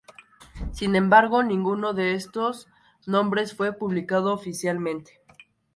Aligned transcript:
Sin 0.71 0.95
embargo, 0.95 1.43
ninguno 1.43 1.93
de 1.93 2.15
estos 2.15 2.67
nombres 3.05 3.53
fue 3.55 3.71
publicado 3.73 4.33
oficialmente. 4.33 5.19